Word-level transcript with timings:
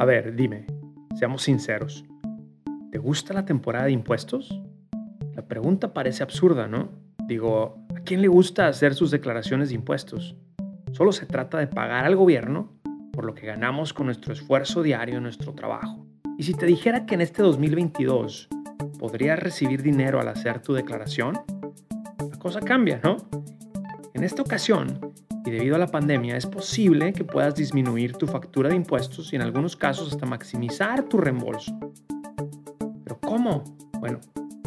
A 0.00 0.04
ver, 0.04 0.36
dime, 0.36 0.64
seamos 1.16 1.42
sinceros. 1.42 2.04
¿Te 2.92 2.98
gusta 2.98 3.34
la 3.34 3.44
temporada 3.44 3.86
de 3.86 3.90
impuestos? 3.90 4.62
La 5.34 5.42
pregunta 5.48 5.92
parece 5.92 6.22
absurda, 6.22 6.68
¿no? 6.68 6.90
Digo, 7.26 7.84
¿a 7.96 8.00
quién 8.04 8.22
le 8.22 8.28
gusta 8.28 8.68
hacer 8.68 8.94
sus 8.94 9.10
declaraciones 9.10 9.70
de 9.70 9.74
impuestos? 9.74 10.36
Solo 10.92 11.10
se 11.10 11.26
trata 11.26 11.58
de 11.58 11.66
pagar 11.66 12.04
al 12.04 12.14
gobierno 12.14 12.78
por 13.12 13.24
lo 13.24 13.34
que 13.34 13.48
ganamos 13.48 13.92
con 13.92 14.06
nuestro 14.06 14.32
esfuerzo 14.32 14.84
diario 14.84 15.16
en 15.16 15.24
nuestro 15.24 15.52
trabajo. 15.52 16.06
Y 16.38 16.44
si 16.44 16.54
te 16.54 16.66
dijera 16.66 17.04
que 17.04 17.16
en 17.16 17.20
este 17.20 17.42
2022 17.42 18.48
podrías 19.00 19.40
recibir 19.40 19.82
dinero 19.82 20.20
al 20.20 20.28
hacer 20.28 20.62
tu 20.62 20.74
declaración, 20.74 21.40
la 22.30 22.38
cosa 22.38 22.60
cambia, 22.60 23.00
¿no? 23.02 23.16
En 24.14 24.22
esta 24.22 24.42
ocasión, 24.42 25.07
y 25.48 25.50
debido 25.50 25.76
a 25.76 25.78
la 25.78 25.86
pandemia, 25.86 26.36
es 26.36 26.44
posible 26.44 27.14
que 27.14 27.24
puedas 27.24 27.54
disminuir 27.54 28.12
tu 28.12 28.26
factura 28.26 28.68
de 28.68 28.76
impuestos 28.76 29.32
y 29.32 29.36
en 29.36 29.42
algunos 29.42 29.76
casos 29.76 30.12
hasta 30.12 30.26
maximizar 30.26 31.04
tu 31.04 31.16
reembolso. 31.16 31.72
¿Pero 33.02 33.18
cómo? 33.18 33.64
Bueno, 33.98 34.20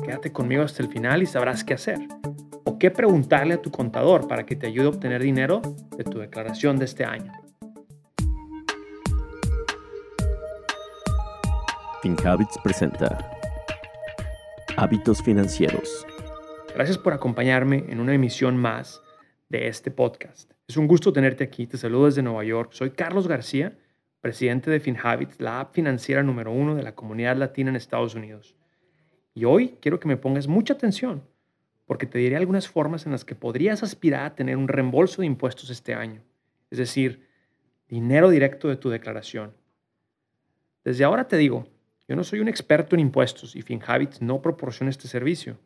quédate 0.04 0.32
conmigo 0.32 0.64
hasta 0.64 0.82
el 0.82 0.90
final 0.90 1.22
y 1.22 1.28
sabrás 1.28 1.64
qué 1.64 1.76
hacer. 1.76 2.00
O 2.64 2.80
qué 2.80 2.90
preguntarle 2.90 3.54
a 3.54 3.62
tu 3.62 3.70
contador 3.70 4.28
para 4.28 4.44
que 4.44 4.56
te 4.56 4.66
ayude 4.66 4.88
a 4.88 4.90
obtener 4.90 5.22
dinero 5.22 5.62
de 5.96 6.04
tu 6.04 6.18
declaración 6.18 6.80
de 6.80 6.86
este 6.86 7.06
año. 7.06 7.32
FinHabits 12.02 12.58
presenta 12.64 13.20
Hábitos 14.78 15.22
Financieros. 15.22 16.08
Gracias 16.74 16.98
por 16.98 17.14
acompañarme 17.14 17.86
en 17.88 18.00
una 18.00 18.16
emisión 18.16 18.58
más 18.58 19.00
de 19.52 19.68
este 19.68 19.92
podcast. 19.92 20.50
Es 20.66 20.78
un 20.78 20.88
gusto 20.88 21.12
tenerte 21.12 21.44
aquí. 21.44 21.68
Te 21.68 21.78
saludo 21.78 22.06
desde 22.06 22.22
Nueva 22.22 22.46
York. 22.46 22.72
Soy 22.72 22.92
Carlos 22.92 23.28
García, 23.28 23.78
presidente 24.22 24.72
de 24.72 24.80
FinHabits, 24.80 25.42
la 25.42 25.60
app 25.60 25.76
financiera 25.76 26.24
número 26.24 26.54
uno 26.54 26.74
de 26.74 26.84
la 26.84 26.96
comunidad 26.96 27.36
latina 27.36 27.70
en 27.70 27.76
Estados 27.76 28.16
Unidos. 28.16 28.56
Y 29.34 29.44
hoy 29.44 29.76
quiero 29.82 30.00
que 30.00 30.08
me 30.08 30.16
pongas 30.16 30.48
mucha 30.48 30.74
atención 30.74 31.24
porque 31.86 32.06
te 32.06 32.18
diré 32.18 32.38
algunas 32.38 32.70
formas 32.70 33.06
en 33.06 33.12
las 33.12 33.26
que 33.26 33.36
podrías 33.36 33.84
aspirar 33.84 34.26
a 34.26 34.36
tener 34.36 34.56
un 34.56 34.70
reembolso 34.70 35.22
de 35.22 35.28
impuestos 35.28 35.70
este 35.70 35.94
año, 35.94 36.24
es 36.70 36.78
decir, 36.78 37.28
dinero 37.90 38.30
directo 38.30 38.70
de 38.70 38.78
tu 38.78 38.90
declaración. 38.90 39.54
Desde 40.86 41.04
ahora 41.04 41.28
te 41.28 41.36
digo, 41.36 41.68
yo 42.08 42.16
no 42.16 42.24
soy 42.24 42.40
un 42.40 42.48
experto 42.48 42.96
en 42.96 43.02
impuestos 43.02 43.58
y 43.58 43.62
FinHabits 43.62 44.22
no 44.22 44.42
proporciona 44.42 44.90
este 44.90 45.10
servicio. 45.10 45.60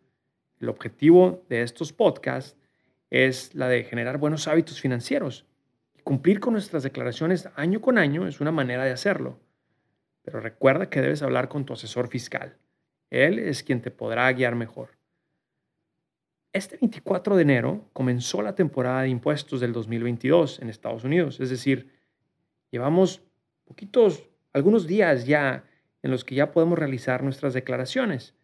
El 0.59 0.69
objetivo 0.69 1.45
de 1.49 1.61
estos 1.61 1.93
podcasts 1.93 2.57
es 3.15 3.55
la 3.55 3.69
de 3.69 3.85
generar 3.85 4.17
buenos 4.17 4.45
hábitos 4.49 4.81
financieros. 4.81 5.45
Cumplir 6.03 6.41
con 6.41 6.51
nuestras 6.51 6.83
declaraciones 6.83 7.47
año 7.55 7.79
con 7.79 7.97
año 7.97 8.27
es 8.27 8.41
una 8.41 8.51
manera 8.51 8.83
de 8.83 8.91
hacerlo. 8.91 9.39
Pero 10.21 10.41
recuerda 10.41 10.89
que 10.89 11.01
debes 11.01 11.21
hablar 11.21 11.47
con 11.47 11.65
tu 11.65 11.71
asesor 11.71 12.09
fiscal. 12.09 12.57
Él 13.09 13.39
es 13.39 13.63
quien 13.63 13.81
te 13.81 13.89
podrá 13.89 14.29
guiar 14.33 14.55
mejor. 14.55 14.97
Este 16.51 16.75
24 16.75 17.37
de 17.37 17.41
enero 17.41 17.89
comenzó 17.93 18.41
la 18.41 18.53
temporada 18.53 19.03
de 19.03 19.09
impuestos 19.09 19.61
del 19.61 19.71
2022 19.71 20.59
en 20.59 20.69
Estados 20.69 21.05
Unidos. 21.05 21.39
Es 21.39 21.49
decir, 21.49 21.93
llevamos 22.69 23.21
poquitos, 23.63 24.27
algunos 24.51 24.87
días 24.87 25.25
ya 25.25 25.63
en 26.03 26.11
los 26.11 26.25
que 26.25 26.35
ya 26.35 26.51
podemos 26.51 26.77
realizar 26.77 27.23
nuestras 27.23 27.53
declaraciones. 27.53 28.35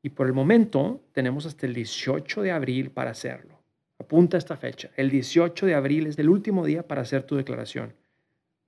Y 0.00 0.10
por 0.10 0.28
el 0.28 0.32
momento 0.32 1.04
tenemos 1.10 1.44
hasta 1.44 1.66
el 1.66 1.74
18 1.74 2.42
de 2.42 2.52
abril 2.52 2.92
para 2.92 3.10
hacerlo. 3.10 3.51
Apunta 4.02 4.36
esta 4.36 4.56
fecha. 4.56 4.90
El 4.96 5.10
18 5.10 5.64
de 5.64 5.76
abril 5.76 6.08
es 6.08 6.18
el 6.18 6.28
último 6.28 6.66
día 6.66 6.88
para 6.88 7.02
hacer 7.02 7.22
tu 7.22 7.36
declaración. 7.36 7.94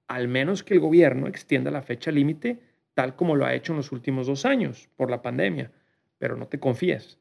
Al 0.07 0.29
menos 0.29 0.63
que 0.63 0.75
el 0.75 0.81
gobierno 0.81 1.27
extienda 1.27 1.73
la 1.73 1.83
fecha 1.83 2.13
límite 2.13 2.61
tal 2.95 3.17
como 3.17 3.35
lo 3.35 3.45
ha 3.45 3.53
hecho 3.53 3.73
en 3.73 3.79
los 3.79 3.91
últimos 3.91 4.29
dos 4.29 4.45
años 4.45 4.89
por 4.95 5.11
la 5.11 5.23
pandemia. 5.23 5.73
Pero 6.19 6.37
no 6.37 6.47
te 6.47 6.61
confíes. 6.61 7.19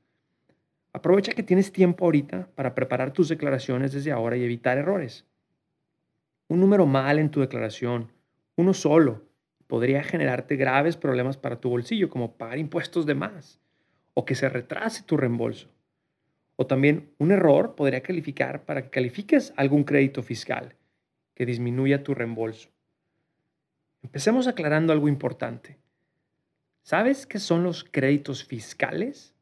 Aprovecha 0.94 1.34
que 1.34 1.42
tienes 1.42 1.72
tiempo 1.72 2.06
ahorita 2.06 2.50
para 2.54 2.76
preparar 2.76 3.14
tus 3.14 3.30
declaraciones 3.30 3.94
desde 3.94 4.12
ahora 4.12 4.38
y 4.38 4.44
evitar 4.44 4.78
errores. 4.78 5.26
Un 6.50 6.60
número 6.60 6.86
mal 6.86 7.18
en 7.18 7.32
tu 7.32 7.42
declaración, 7.42 8.12
uno 8.56 8.76
solo, 8.76 9.24
podría 9.66 10.04
generarte 10.04 10.56
graves 10.56 10.98
problemas 10.98 11.38
para 11.38 11.60
tu 11.60 11.72
bolsillo, 11.72 12.12
como 12.12 12.38
pagar 12.38 12.60
impuestos 12.60 13.08
de 13.08 13.16
más 13.16 13.60
o 14.14 14.24
que 14.24 14.36
se 14.36 14.50
retrase 14.50 15.02
tu 15.02 15.18
reembolso. 15.18 15.74
O 16.56 16.68
también 16.68 17.14
un 17.18 17.32
error 17.32 17.76
podría 17.76 18.04
calificar 18.04 18.66
para 18.66 18.84
que 18.84 18.90
califiques 18.90 19.54
algún 19.58 19.84
crédito 19.84 20.22
fiscal 20.22 20.76
que 21.34 21.46
disminuya 21.46 22.04
tu 22.04 22.14
reembolso. 22.14 22.70
Empecemos 24.04 24.48
aclarando 24.48 24.94
algo 24.94 25.08
importante. 25.08 25.78
¿Sabes 26.84 27.26
qué 27.26 27.40
son 27.40 27.64
los 27.64 27.84
créditos 27.84 28.44
fiscales? 28.44 29.34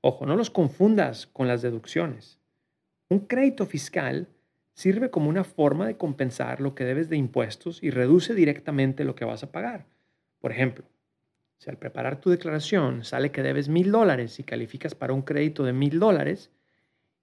Ojo, 0.00 0.26
no 0.26 0.36
los 0.36 0.50
confundas 0.50 1.26
con 1.26 1.48
las 1.48 1.60
deducciones. 1.62 2.38
Un 3.08 3.20
crédito 3.20 3.66
fiscal 3.66 4.28
sirve 4.74 5.10
como 5.10 5.28
una 5.28 5.44
forma 5.44 5.86
de 5.86 5.96
compensar 5.96 6.60
lo 6.60 6.74
que 6.74 6.84
debes 6.84 7.08
de 7.08 7.16
impuestos 7.16 7.82
y 7.82 7.90
reduce 7.90 8.34
directamente 8.34 9.04
lo 9.04 9.14
que 9.14 9.24
vas 9.24 9.42
a 9.42 9.52
pagar. 9.52 9.86
Por 10.40 10.52
ejemplo, 10.52 10.84
si 11.62 11.70
al 11.70 11.78
preparar 11.78 12.20
tu 12.20 12.28
declaración 12.28 13.04
sale 13.04 13.30
que 13.30 13.40
debes 13.40 13.68
mil 13.68 13.92
dólares 13.92 14.40
y 14.40 14.42
calificas 14.42 14.96
para 14.96 15.12
un 15.12 15.22
crédito 15.22 15.62
de 15.62 15.72
mil 15.72 16.00
dólares, 16.00 16.50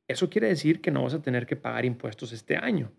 eso 0.07 0.29
quiere 0.29 0.47
decir 0.47 0.79
que 0.79 0.91
no 0.91 1.03
vas 1.03 1.13
a 1.13 1.21
tener 1.21 1.45
que 1.45 1.57
pagar 1.57 1.83
impuestos 1.83 2.31
este 2.31 2.55
año. 2.55 2.89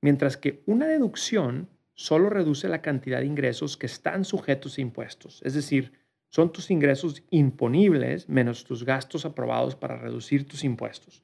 Mientras 0.00 0.38
que 0.38 0.62
una 0.64 0.86
deducción 0.86 1.68
solo 1.92 2.30
reduce 2.30 2.66
la 2.68 2.80
cantidad 2.80 3.20
de 3.20 3.26
ingresos 3.26 3.76
que 3.76 3.84
están 3.84 4.24
sujetos 4.24 4.78
a 4.78 4.80
impuestos, 4.80 5.42
es 5.44 5.52
decir, 5.52 5.92
son 6.30 6.50
tus 6.50 6.70
ingresos 6.70 7.22
imponibles 7.28 8.26
menos 8.26 8.64
tus 8.64 8.86
gastos 8.86 9.26
aprobados 9.26 9.76
para 9.76 9.98
reducir 9.98 10.48
tus 10.48 10.64
impuestos. 10.64 11.22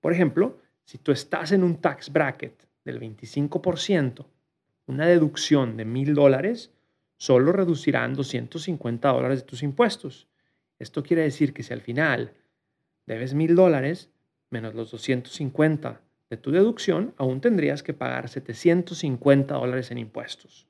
Por 0.00 0.12
ejemplo, 0.12 0.60
si 0.84 0.98
tú 0.98 1.10
estás 1.10 1.50
en 1.50 1.64
un 1.64 1.80
tax 1.80 2.12
bracket 2.12 2.64
del 2.84 3.00
25%, 3.00 4.24
una 4.86 5.04
deducción 5.04 5.76
de 5.76 5.84
mil 5.84 6.14
dólares 6.14 6.70
solo 7.16 7.52
reducirán 7.52 8.14
250 8.14 9.08
dólares 9.08 9.40
de 9.40 9.46
tus 9.46 9.62
impuestos. 9.62 10.28
Esto 10.78 11.02
quiere 11.02 11.22
decir 11.22 11.52
que 11.52 11.62
si 11.62 11.72
al 11.72 11.80
final 11.80 12.32
debes 13.06 13.34
mil 13.34 13.54
dólares 13.54 14.10
menos 14.50 14.74
los 14.74 14.90
250 14.90 16.00
de 16.30 16.36
tu 16.36 16.50
deducción, 16.50 17.14
aún 17.16 17.40
tendrías 17.40 17.82
que 17.82 17.94
pagar 17.94 18.28
750 18.28 19.54
dólares 19.54 19.90
en 19.90 19.98
impuestos. 19.98 20.66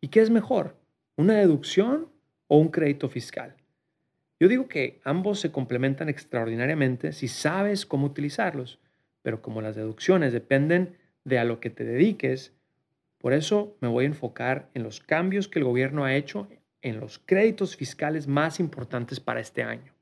¿Y 0.00 0.08
qué 0.08 0.20
es 0.20 0.30
mejor? 0.30 0.76
¿Una 1.16 1.34
deducción 1.34 2.08
o 2.46 2.58
un 2.58 2.68
crédito 2.68 3.08
fiscal? 3.08 3.56
Yo 4.40 4.48
digo 4.48 4.68
que 4.68 5.00
ambos 5.04 5.40
se 5.40 5.50
complementan 5.50 6.08
extraordinariamente 6.08 7.12
si 7.12 7.26
sabes 7.26 7.86
cómo 7.86 8.06
utilizarlos 8.06 8.78
pero 9.28 9.42
como 9.42 9.60
las 9.60 9.76
deducciones 9.76 10.32
dependen 10.32 10.96
de 11.24 11.38
a 11.38 11.44
lo 11.44 11.60
que 11.60 11.70
te 11.70 11.84
dediques, 11.84 12.54
por 13.18 13.32
eso 13.32 13.76
me 13.80 13.88
voy 13.88 14.04
a 14.04 14.08
enfocar 14.08 14.70
en 14.74 14.82
los 14.84 15.00
cambios 15.00 15.48
que 15.48 15.58
el 15.58 15.64
gobierno 15.64 16.04
ha 16.04 16.14
hecho 16.14 16.48
en 16.82 17.00
los 17.00 17.18
créditos 17.18 17.76
fiscales 17.76 18.26
más 18.28 18.60
importantes 18.60 19.18
para 19.20 19.40
este 19.40 19.62
año. 19.62 19.92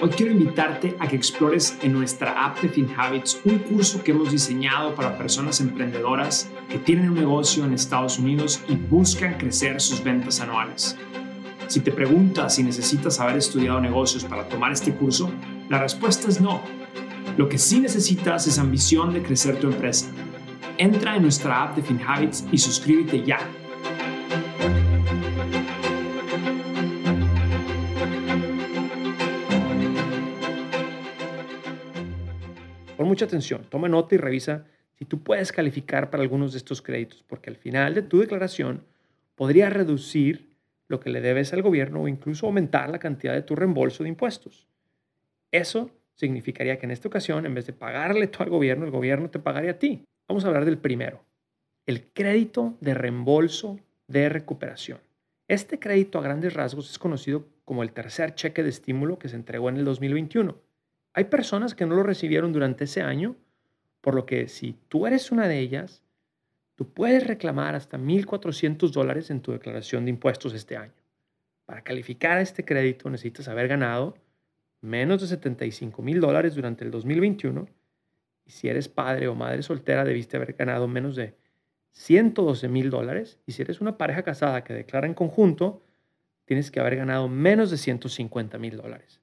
Hoy 0.00 0.10
quiero 0.10 0.32
invitarte 0.32 0.94
a 0.98 1.08
que 1.08 1.16
explores 1.16 1.78
en 1.82 1.94
nuestra 1.94 2.44
app 2.44 2.60
de 2.60 2.68
FinHabits 2.68 3.40
un 3.46 3.58
curso 3.60 4.04
que 4.04 4.10
hemos 4.10 4.30
diseñado 4.30 4.94
para 4.94 5.16
personas 5.16 5.62
emprendedoras 5.62 6.50
que 6.68 6.78
tienen 6.78 7.08
un 7.08 7.14
negocio 7.14 7.64
en 7.64 7.72
Estados 7.72 8.18
Unidos 8.18 8.62
y 8.68 8.76
buscan 8.76 9.38
crecer 9.38 9.80
sus 9.80 10.04
ventas 10.04 10.40
anuales. 10.40 10.98
Si 11.68 11.80
te 11.80 11.90
preguntas 11.90 12.54
si 12.54 12.62
necesitas 12.62 13.20
haber 13.20 13.36
estudiado 13.36 13.80
negocios 13.80 14.24
para 14.24 14.48
tomar 14.48 14.72
este 14.72 14.92
curso, 14.94 15.30
la 15.68 15.78
respuesta 15.78 16.28
es 16.28 16.40
no. 16.40 16.62
Lo 17.36 17.48
que 17.48 17.58
sí 17.58 17.80
necesitas 17.80 18.46
es 18.46 18.58
ambición 18.58 19.12
de 19.12 19.22
crecer 19.22 19.58
tu 19.58 19.66
empresa. 19.66 20.06
Entra 20.78 21.16
en 21.16 21.22
nuestra 21.22 21.62
app 21.62 21.76
de 21.76 21.82
FinHabits 21.82 22.44
y 22.52 22.58
suscríbete 22.58 23.24
ya 23.24 23.38
mucha 33.14 33.26
atención, 33.26 33.64
toma 33.70 33.88
nota 33.88 34.16
y 34.16 34.18
revisa 34.18 34.66
si 34.98 35.04
tú 35.04 35.22
puedes 35.22 35.52
calificar 35.52 36.10
para 36.10 36.24
algunos 36.24 36.50
de 36.50 36.58
estos 36.58 36.82
créditos, 36.82 37.22
porque 37.28 37.48
al 37.48 37.54
final 37.54 37.94
de 37.94 38.02
tu 38.02 38.18
declaración 38.18 38.82
podría 39.36 39.70
reducir 39.70 40.53
lo 40.88 41.00
que 41.00 41.10
le 41.10 41.20
debes 41.20 41.52
al 41.52 41.62
gobierno 41.62 42.02
o 42.02 42.08
incluso 42.08 42.46
aumentar 42.46 42.90
la 42.90 42.98
cantidad 42.98 43.32
de 43.32 43.42
tu 43.42 43.56
reembolso 43.56 44.02
de 44.02 44.10
impuestos. 44.10 44.68
Eso 45.50 45.90
significaría 46.14 46.78
que 46.78 46.86
en 46.86 46.92
esta 46.92 47.08
ocasión, 47.08 47.46
en 47.46 47.54
vez 47.54 47.66
de 47.66 47.72
pagarle 47.72 48.26
todo 48.26 48.44
al 48.44 48.50
gobierno, 48.50 48.84
el 48.84 48.90
gobierno 48.90 49.30
te 49.30 49.38
pagaría 49.38 49.72
a 49.72 49.78
ti. 49.78 50.04
Vamos 50.28 50.44
a 50.44 50.48
hablar 50.48 50.64
del 50.64 50.78
primero, 50.78 51.24
el 51.86 52.06
crédito 52.12 52.76
de 52.80 52.94
reembolso 52.94 53.78
de 54.06 54.28
recuperación. 54.28 55.00
Este 55.48 55.78
crédito 55.78 56.18
a 56.18 56.22
grandes 56.22 56.54
rasgos 56.54 56.90
es 56.90 56.98
conocido 56.98 57.46
como 57.64 57.82
el 57.82 57.92
tercer 57.92 58.34
cheque 58.34 58.62
de 58.62 58.70
estímulo 58.70 59.18
que 59.18 59.28
se 59.28 59.36
entregó 59.36 59.68
en 59.68 59.76
el 59.76 59.84
2021 59.84 60.56
Hay 61.12 61.24
personas 61.24 61.74
que 61.74 61.86
no 61.86 61.94
lo 61.94 62.02
recibieron 62.02 62.52
durante 62.52 62.84
ese 62.84 63.02
año, 63.02 63.36
por 64.00 64.14
lo 64.14 64.26
que 64.26 64.48
si 64.48 64.76
tú 64.88 65.06
eres 65.06 65.32
una 65.32 65.48
de 65.48 65.58
ellas, 65.58 66.02
tú 66.74 66.88
puedes 66.88 67.26
reclamar 67.26 67.74
hasta 67.74 67.98
1.400 67.98 68.90
dólares 68.90 69.30
en 69.30 69.40
tu 69.40 69.52
declaración 69.52 70.04
de 70.04 70.10
impuestos 70.10 70.54
este 70.54 70.76
año. 70.76 70.92
Para 71.66 71.82
calificar 71.82 72.38
este 72.38 72.64
crédito 72.64 73.08
necesitas 73.10 73.48
haber 73.48 73.68
ganado 73.68 74.16
menos 74.80 75.22
de 75.22 75.28
75 75.28 76.02
mil 76.02 76.20
dólares 76.20 76.54
durante 76.54 76.84
el 76.84 76.90
2021 76.90 77.66
y 78.44 78.50
si 78.50 78.68
eres 78.68 78.88
padre 78.88 79.28
o 79.28 79.34
madre 79.34 79.62
soltera 79.62 80.04
debiste 80.04 80.36
haber 80.36 80.52
ganado 80.52 80.86
menos 80.86 81.16
de 81.16 81.34
112 81.92 82.68
mil 82.68 82.90
dólares 82.90 83.38
y 83.46 83.52
si 83.52 83.62
eres 83.62 83.80
una 83.80 83.96
pareja 83.96 84.22
casada 84.22 84.62
que 84.64 84.74
declara 84.74 85.06
en 85.06 85.14
conjunto, 85.14 85.82
tienes 86.44 86.70
que 86.70 86.80
haber 86.80 86.96
ganado 86.96 87.28
menos 87.28 87.70
de 87.70 87.78
150 87.78 88.58
mil 88.58 88.76
dólares. 88.76 89.20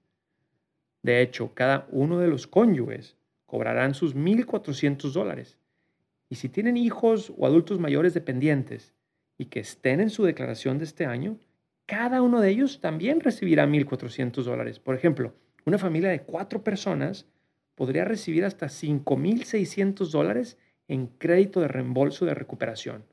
De 1.03 1.21
hecho, 1.21 1.53
cada 1.53 1.87
uno 1.91 2.19
de 2.19 2.27
los 2.27 2.47
cónyuges 2.47 3.17
cobrarán 3.45 3.93
sus 3.93 4.15
1.400 4.15 5.11
dólares. 5.11 5.57
Y 6.31 6.35
si 6.35 6.47
tienen 6.47 6.77
hijos 6.77 7.33
o 7.37 7.45
adultos 7.45 7.77
mayores 7.77 8.13
dependientes 8.13 8.93
y 9.37 9.47
que 9.47 9.59
estén 9.59 9.99
en 9.99 10.09
su 10.09 10.23
declaración 10.23 10.77
de 10.77 10.85
este 10.85 11.05
año, 11.05 11.37
cada 11.85 12.21
uno 12.21 12.39
de 12.39 12.49
ellos 12.49 12.79
también 12.79 13.19
recibirá 13.19 13.67
1.400 13.67 14.41
dólares. 14.43 14.79
Por 14.79 14.95
ejemplo, 14.95 15.33
una 15.65 15.77
familia 15.77 16.07
de 16.07 16.21
cuatro 16.21 16.63
personas 16.63 17.27
podría 17.75 18.05
recibir 18.05 18.45
hasta 18.45 18.67
5.600 18.67 20.09
dólares 20.09 20.57
en 20.87 21.07
crédito 21.07 21.59
de 21.59 21.67
reembolso 21.67 22.25
de 22.25 22.33
recuperación. 22.33 23.03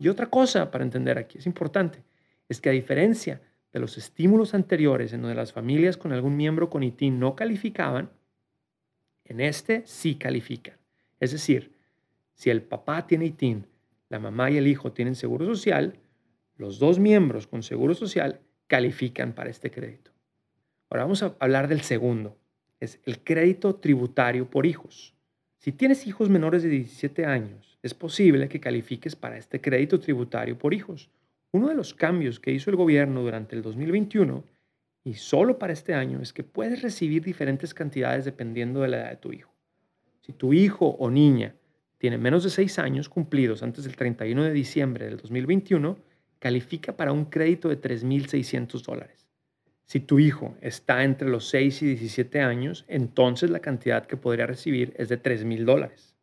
Y 0.00 0.08
otra 0.08 0.26
cosa 0.26 0.72
para 0.72 0.82
entender 0.82 1.18
aquí, 1.18 1.38
es 1.38 1.46
importante, 1.46 2.02
es 2.48 2.60
que 2.60 2.70
a 2.70 2.72
diferencia 2.72 3.40
de 3.72 3.78
los 3.78 3.96
estímulos 3.96 4.54
anteriores 4.54 5.12
en 5.12 5.22
donde 5.22 5.36
las 5.36 5.52
familias 5.52 5.96
con 5.96 6.12
algún 6.12 6.36
miembro 6.36 6.68
con 6.68 6.82
ITIN 6.82 7.20
no 7.20 7.36
calificaban, 7.36 8.10
en 9.24 9.40
este 9.40 9.82
sí 9.86 10.16
califican. 10.16 10.74
Es 11.20 11.30
decir, 11.30 11.77
si 12.38 12.50
el 12.50 12.62
papá 12.62 13.04
tiene 13.06 13.26
ITIN, 13.26 13.66
la 14.08 14.20
mamá 14.20 14.48
y 14.48 14.56
el 14.56 14.68
hijo 14.68 14.92
tienen 14.92 15.16
seguro 15.16 15.44
social, 15.44 15.98
los 16.56 16.78
dos 16.78 17.00
miembros 17.00 17.48
con 17.48 17.64
seguro 17.64 17.94
social 17.94 18.40
califican 18.68 19.32
para 19.32 19.50
este 19.50 19.72
crédito. 19.72 20.12
Ahora 20.88 21.02
vamos 21.02 21.24
a 21.24 21.34
hablar 21.40 21.66
del 21.66 21.80
segundo, 21.80 22.38
es 22.78 23.00
el 23.06 23.18
crédito 23.24 23.74
tributario 23.74 24.48
por 24.48 24.66
hijos. 24.66 25.16
Si 25.58 25.72
tienes 25.72 26.06
hijos 26.06 26.28
menores 26.30 26.62
de 26.62 26.68
17 26.68 27.26
años, 27.26 27.76
es 27.82 27.92
posible 27.92 28.48
que 28.48 28.60
califiques 28.60 29.16
para 29.16 29.36
este 29.36 29.60
crédito 29.60 29.98
tributario 29.98 30.56
por 30.56 30.72
hijos. 30.72 31.10
Uno 31.50 31.68
de 31.68 31.74
los 31.74 31.92
cambios 31.92 32.38
que 32.38 32.52
hizo 32.52 32.70
el 32.70 32.76
gobierno 32.76 33.22
durante 33.22 33.56
el 33.56 33.62
2021 33.62 34.44
y 35.02 35.14
solo 35.14 35.58
para 35.58 35.72
este 35.72 35.92
año 35.92 36.20
es 36.22 36.32
que 36.32 36.44
puedes 36.44 36.82
recibir 36.82 37.24
diferentes 37.24 37.74
cantidades 37.74 38.24
dependiendo 38.24 38.82
de 38.82 38.88
la 38.88 38.98
edad 38.98 39.10
de 39.10 39.16
tu 39.16 39.32
hijo. 39.32 39.52
Si 40.20 40.32
tu 40.32 40.52
hijo 40.52 40.86
o 40.86 41.10
niña 41.10 41.56
tiene 41.98 42.16
menos 42.16 42.44
de 42.44 42.50
6 42.50 42.78
años 42.78 43.08
cumplidos 43.08 43.62
antes 43.62 43.84
del 43.84 43.96
31 43.96 44.44
de 44.44 44.52
diciembre 44.52 45.06
del 45.06 45.18
2021, 45.18 45.98
califica 46.38 46.96
para 46.96 47.12
un 47.12 47.24
crédito 47.26 47.68
de 47.68 47.80
3.600 47.80 48.82
dólares. 48.82 49.26
Si 49.84 50.00
tu 50.00 50.18
hijo 50.18 50.56
está 50.60 51.02
entre 51.02 51.28
los 51.28 51.48
6 51.48 51.82
y 51.82 51.86
17 51.86 52.40
años, 52.40 52.84
entonces 52.88 53.50
la 53.50 53.60
cantidad 53.60 54.06
que 54.06 54.16
podría 54.16 54.46
recibir 54.46 54.94
es 54.96 55.08
de 55.08 55.20
3.000 55.20 55.64
dólares. 55.64 56.14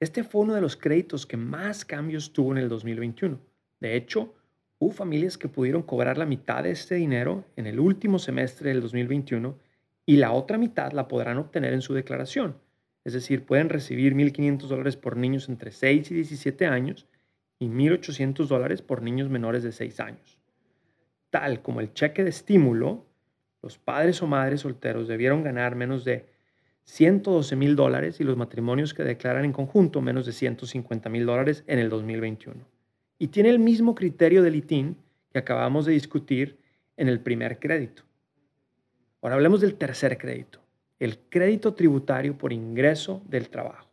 Este 0.00 0.24
fue 0.24 0.42
uno 0.42 0.54
de 0.54 0.60
los 0.60 0.76
créditos 0.76 1.24
que 1.24 1.36
más 1.36 1.84
cambios 1.84 2.32
tuvo 2.32 2.52
en 2.52 2.58
el 2.58 2.68
2021. 2.68 3.38
De 3.80 3.96
hecho, 3.96 4.34
hubo 4.78 4.90
familias 4.90 5.38
que 5.38 5.48
pudieron 5.48 5.82
cobrar 5.82 6.18
la 6.18 6.26
mitad 6.26 6.64
de 6.64 6.72
este 6.72 6.96
dinero 6.96 7.44
en 7.56 7.66
el 7.66 7.80
último 7.80 8.18
semestre 8.18 8.70
del 8.70 8.82
2021 8.82 9.56
y 10.04 10.16
la 10.16 10.32
otra 10.32 10.58
mitad 10.58 10.92
la 10.92 11.08
podrán 11.08 11.38
obtener 11.38 11.72
en 11.72 11.82
su 11.82 11.94
declaración. 11.94 12.56
Es 13.04 13.12
decir, 13.12 13.44
pueden 13.44 13.68
recibir 13.68 14.14
1.500 14.14 14.66
dólares 14.66 14.96
por 14.96 15.16
niños 15.16 15.48
entre 15.48 15.70
6 15.70 16.10
y 16.10 16.14
17 16.14 16.66
años 16.66 17.06
y 17.58 17.68
1.800 17.68 18.46
dólares 18.46 18.82
por 18.82 19.02
niños 19.02 19.28
menores 19.28 19.62
de 19.62 19.72
6 19.72 20.00
años. 20.00 20.38
Tal 21.30 21.62
como 21.62 21.80
el 21.80 21.92
cheque 21.92 22.24
de 22.24 22.30
estímulo, 22.30 23.04
los 23.62 23.78
padres 23.78 24.22
o 24.22 24.26
madres 24.26 24.62
solteros 24.62 25.08
debieron 25.08 25.42
ganar 25.42 25.74
menos 25.74 26.04
de 26.04 26.26
112 26.84 27.56
mil 27.56 27.76
dólares 27.76 28.20
y 28.20 28.24
los 28.24 28.36
matrimonios 28.36 28.94
que 28.94 29.04
declaran 29.04 29.44
en 29.44 29.52
conjunto 29.52 30.00
menos 30.00 30.26
de 30.26 30.32
150 30.32 31.08
mil 31.08 31.26
dólares 31.26 31.64
en 31.66 31.78
el 31.78 31.88
2021. 31.88 32.66
Y 33.18 33.28
tiene 33.28 33.50
el 33.50 33.58
mismo 33.58 33.94
criterio 33.94 34.42
del 34.42 34.56
ITIN 34.56 34.96
que 35.32 35.38
acabamos 35.38 35.86
de 35.86 35.92
discutir 35.92 36.58
en 36.96 37.08
el 37.08 37.20
primer 37.20 37.58
crédito. 37.58 38.02
Ahora 39.22 39.36
hablemos 39.36 39.60
del 39.62 39.76
tercer 39.76 40.18
crédito, 40.18 40.60
el 40.98 41.18
crédito 41.18 41.74
tributario 41.74 42.36
por 42.38 42.52
ingreso 42.52 43.22
del 43.26 43.48
trabajo. 43.48 43.90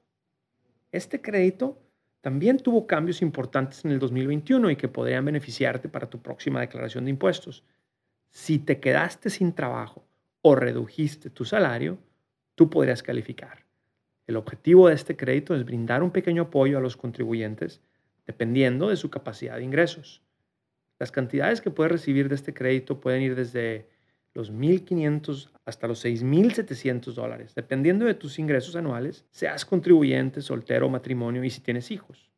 Este 0.92 1.22
crédito 1.22 1.80
también 2.22 2.58
tuvo 2.58 2.86
cambios 2.86 3.22
importantes 3.22 3.84
en 3.84 3.92
el 3.92 4.00
2021 4.00 4.70
y 4.70 4.76
que 4.76 4.88
podrían 4.88 5.26
beneficiarte 5.26 5.90
para 5.90 6.10
tu 6.10 6.22
próxima 6.22 6.62
declaración 6.62 7.06
de 7.06 7.12
impuestos. 7.12 7.64
Si 8.30 8.60
te 8.60 8.80
quedaste 8.80 9.30
sin 9.30 9.54
trabajo 9.54 10.06
o 10.42 10.56
redujiste 10.56 11.30
tu 11.30 11.46
salario, 11.46 11.98
tú 12.56 12.70
podrías 12.70 13.02
calificar. 13.02 13.66
El 14.28 14.38
objetivo 14.38 14.88
de 14.88 14.94
este 14.96 15.18
crédito 15.18 15.56
es 15.56 15.66
brindar 15.66 16.04
un 16.04 16.12
pequeño 16.12 16.44
apoyo 16.44 16.78
a 16.78 16.82
los 16.82 16.96
contribuyentes 16.96 17.82
dependiendo 18.28 18.90
de 18.90 18.96
su 18.96 19.10
capacidad 19.10 19.58
de 19.58 19.64
ingresos. 19.64 20.22
Las 21.00 21.12
cantidades 21.12 21.62
que 21.62 21.72
puedes 21.72 21.92
recibir 21.92 22.30
de 22.30 22.36
este 22.36 22.54
crédito 22.54 23.02
pueden 23.02 23.24
ir 23.24 23.36
desde 23.36 23.90
los 24.34 24.52
1.500 24.52 25.50
hasta 25.66 25.88
los 25.88 26.04
6.700 26.06 27.14
dólares, 27.14 27.54
dependiendo 27.56 28.06
de 28.06 28.14
tus 28.14 28.40
ingresos 28.40 28.76
anuales, 28.76 29.26
seas 29.32 29.66
contribuyente, 29.66 30.42
soltero, 30.42 30.90
matrimonio 30.90 31.44
y 31.44 31.50
si 31.50 31.62
tienes 31.62 31.92
hijos. 31.92 32.32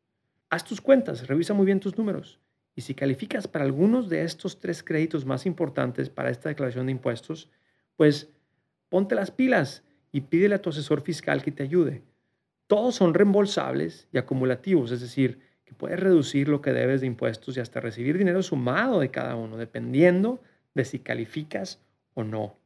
Haz 0.49 0.63
tus 0.63 0.81
cuentas, 0.81 1.27
revisa 1.27 1.53
muy 1.53 1.65
bien 1.65 1.79
tus 1.79 1.97
números. 1.97 2.39
Y 2.75 2.81
si 2.81 2.95
calificas 2.95 3.47
para 3.47 3.65
algunos 3.65 4.09
de 4.09 4.23
estos 4.23 4.59
tres 4.59 4.81
créditos 4.81 5.25
más 5.25 5.45
importantes 5.45 6.09
para 6.09 6.31
esta 6.31 6.49
declaración 6.49 6.87
de 6.87 6.91
impuestos, 6.91 7.49
pues 7.95 8.29
ponte 8.89 9.13
las 9.15 9.31
pilas 9.31 9.83
y 10.11 10.21
pídele 10.21 10.55
a 10.55 10.61
tu 10.61 10.69
asesor 10.69 11.01
fiscal 11.01 11.43
que 11.43 11.51
te 11.51 11.63
ayude. 11.63 12.03
Todos 12.67 12.95
son 12.95 13.13
reembolsables 13.13 14.07
y 14.11 14.17
acumulativos, 14.17 14.91
es 14.91 15.01
decir, 15.01 15.39
que 15.65 15.73
puedes 15.73 15.99
reducir 15.99 16.47
lo 16.49 16.61
que 16.61 16.73
debes 16.73 17.01
de 17.01 17.07
impuestos 17.07 17.57
y 17.57 17.59
hasta 17.59 17.79
recibir 17.79 18.17
dinero 18.17 18.41
sumado 18.41 18.99
de 18.99 19.11
cada 19.11 19.35
uno, 19.35 19.57
dependiendo 19.57 20.41
de 20.73 20.85
si 20.85 20.99
calificas 20.99 21.79
o 22.13 22.23
no. 22.23 22.57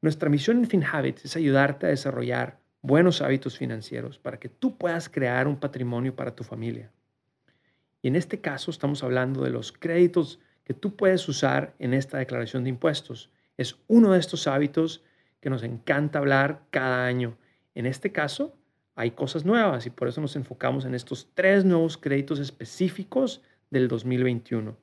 Nuestra 0.00 0.28
misión 0.28 0.58
en 0.58 0.66
FinHabits 0.66 1.24
es 1.24 1.36
ayudarte 1.36 1.86
a 1.86 1.90
desarrollar 1.90 2.58
buenos 2.82 3.22
hábitos 3.22 3.56
financieros 3.56 4.18
para 4.18 4.38
que 4.38 4.48
tú 4.48 4.76
puedas 4.76 5.08
crear 5.08 5.46
un 5.46 5.56
patrimonio 5.56 6.16
para 6.16 6.34
tu 6.34 6.42
familia. 6.42 6.90
Y 8.02 8.08
en 8.08 8.16
este 8.16 8.40
caso 8.40 8.70
estamos 8.70 9.04
hablando 9.04 9.44
de 9.44 9.50
los 9.50 9.70
créditos 9.70 10.40
que 10.64 10.74
tú 10.74 10.96
puedes 10.96 11.28
usar 11.28 11.74
en 11.78 11.94
esta 11.94 12.18
declaración 12.18 12.64
de 12.64 12.70
impuestos. 12.70 13.30
Es 13.56 13.76
uno 13.86 14.12
de 14.12 14.18
estos 14.18 14.48
hábitos 14.48 15.04
que 15.40 15.50
nos 15.50 15.62
encanta 15.62 16.18
hablar 16.18 16.62
cada 16.70 17.06
año. 17.06 17.36
En 17.74 17.86
este 17.86 18.10
caso, 18.10 18.56
hay 18.94 19.12
cosas 19.12 19.44
nuevas 19.44 19.86
y 19.86 19.90
por 19.90 20.08
eso 20.08 20.20
nos 20.20 20.36
enfocamos 20.36 20.84
en 20.84 20.94
estos 20.94 21.28
tres 21.34 21.64
nuevos 21.64 21.96
créditos 21.96 22.38
específicos 22.38 23.40
del 23.70 23.88
2021. 23.88 24.76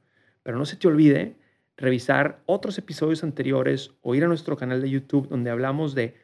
Pero 0.44 0.58
no 0.58 0.66
se 0.66 0.78
te 0.78 0.88
olvide 0.88 1.36
revisar 1.80 2.42
otros 2.46 2.78
episodios 2.78 3.24
anteriores 3.24 3.92
o 4.02 4.14
ir 4.14 4.24
a 4.24 4.28
nuestro 4.28 4.58
canal 4.58 4.82
de 4.82 4.90
YouTube 4.90 5.30
donde 5.30 5.50
hablamos 5.50 5.96
de 5.96 6.16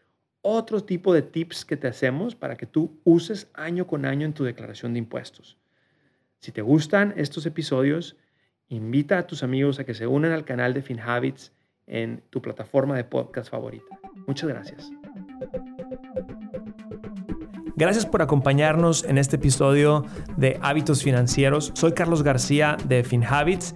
otro 0.42 0.84
tipo 0.84 1.14
de 1.14 1.22
tips 1.22 1.66
que 1.66 1.78
te 1.78 1.88
hacemos 1.88 2.36
para 2.36 2.56
que 2.56 2.66
tú 2.66 3.00
uses 3.04 3.50
año 3.54 3.88
con 3.88 4.06
año 4.06 4.26
en 4.26 4.34
tu 4.34 4.44
declaración 4.44 4.94
de 4.94 5.00
impuestos. 5.00 5.58
Si 6.40 6.52
te 6.52 6.62
gustan 6.62 7.14
estos 7.18 7.46
episodios, 7.46 8.18
invita 8.68 9.18
a 9.18 9.28
tus 9.28 9.44
amigos 9.44 9.80
a 9.80 9.86
que 9.86 9.94
se 9.94 10.06
unan 10.06 10.34
al 10.34 10.46
canal 10.46 10.74
de 10.74 10.82
FinHabits 10.82 11.54
en 11.88 12.22
tu 12.30 12.42
plataforma 12.42 12.96
de 12.98 13.06
podcast 13.06 13.50
favorita. 13.50 14.00
Muchas 14.28 14.50
gracias. 14.50 14.92
Gracias 17.78 18.06
por 18.06 18.22
acompañarnos 18.22 19.04
en 19.04 19.18
este 19.18 19.36
episodio 19.36 20.06
de 20.38 20.58
Hábitos 20.62 21.04
Financieros. 21.04 21.72
Soy 21.76 21.94
Carlos 21.94 22.24
García 22.24 22.78
de 22.88 23.04
FinHabits 23.04 23.76